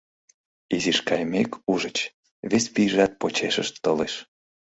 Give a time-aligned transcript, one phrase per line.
[0.75, 1.97] Изиш кайымек, ужыч:
[2.49, 4.13] вес пийжат почешышт толеш.